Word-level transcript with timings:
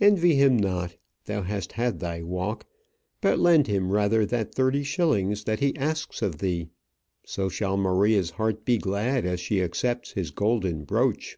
Envy 0.00 0.36
him 0.36 0.56
not; 0.56 0.96
thou 1.26 1.42
hast 1.42 1.72
had 1.72 2.00
thy 2.00 2.22
walk; 2.22 2.64
but 3.20 3.38
lend 3.38 3.66
him 3.66 3.92
rather 3.92 4.24
that 4.24 4.54
thirty 4.54 4.82
shillings 4.82 5.44
that 5.44 5.60
he 5.60 5.76
asks 5.76 6.22
of 6.22 6.38
thee. 6.38 6.70
So 7.26 7.50
shall 7.50 7.76
Maria's 7.76 8.30
heart 8.30 8.64
be 8.64 8.78
glad 8.78 9.26
as 9.26 9.38
she 9.38 9.60
accepts 9.60 10.12
his 10.12 10.30
golden 10.30 10.84
brooch. 10.84 11.36